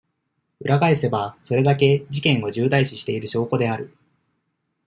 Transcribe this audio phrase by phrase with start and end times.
[0.61, 3.95] 裏返せば、それだけ、事件を重大視している証拠である。